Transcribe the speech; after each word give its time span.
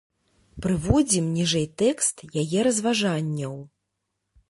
Прыводзім 0.65 1.27
ніжэй 1.37 1.69
тэкст 1.83 2.25
яе 2.41 2.59
разважанняў. 2.69 3.53